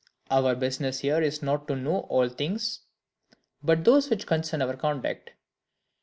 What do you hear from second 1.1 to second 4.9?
is not to know all things, but those which concern our